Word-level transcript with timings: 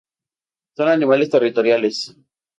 Son 0.75 0.87
animales 0.87 1.29
territoriales. 1.29 2.15